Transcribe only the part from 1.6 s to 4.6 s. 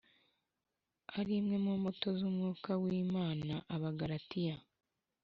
mu mbuto z umwuka w imana abagalatiya